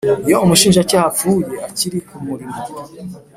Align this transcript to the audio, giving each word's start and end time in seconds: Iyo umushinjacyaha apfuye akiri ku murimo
Iyo 0.27 0.37
umushinjacyaha 0.45 1.05
apfuye 1.11 1.53
akiri 1.67 1.99
ku 2.07 2.17
murimo 2.25 2.59